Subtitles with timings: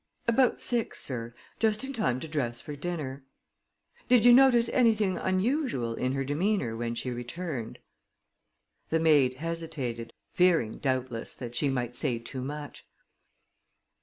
[0.27, 3.23] "About six, sir; just in time to dress for dinner."
[4.09, 7.77] "Did you notice anything unusual in her demeanor when she returned?"
[8.89, 12.83] The maid hesitated, fearing doubtless that she might say too much.